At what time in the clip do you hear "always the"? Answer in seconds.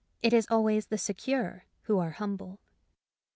0.49-0.97